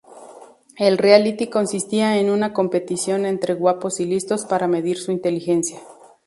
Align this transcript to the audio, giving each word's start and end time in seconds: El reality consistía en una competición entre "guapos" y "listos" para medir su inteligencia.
El 0.77 0.97
reality 0.97 1.45
consistía 1.45 2.17
en 2.17 2.31
una 2.31 2.53
competición 2.53 3.27
entre 3.27 3.53
"guapos" 3.53 3.99
y 3.99 4.05
"listos" 4.05 4.45
para 4.45 4.67
medir 4.67 4.97
su 4.97 5.11
inteligencia. 5.11 5.79